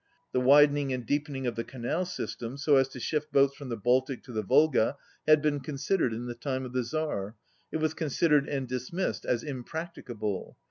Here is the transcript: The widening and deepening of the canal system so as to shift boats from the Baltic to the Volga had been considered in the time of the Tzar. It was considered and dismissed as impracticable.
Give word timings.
The 0.31 0.39
widening 0.41 0.91
and 0.91 1.05
deepening 1.05 1.45
of 1.45 1.53
the 1.53 1.63
canal 1.63 2.05
system 2.05 2.57
so 2.57 2.77
as 2.77 2.87
to 2.87 2.99
shift 2.99 3.31
boats 3.31 3.55
from 3.55 3.69
the 3.69 3.77
Baltic 3.77 4.23
to 4.23 4.31
the 4.31 4.41
Volga 4.41 4.97
had 5.27 5.43
been 5.43 5.59
considered 5.59 6.11
in 6.11 6.25
the 6.25 6.33
time 6.33 6.65
of 6.65 6.73
the 6.73 6.81
Tzar. 6.81 7.35
It 7.71 7.77
was 7.77 7.93
considered 7.93 8.49
and 8.49 8.67
dismissed 8.67 9.25
as 9.25 9.43
impracticable. 9.43 10.57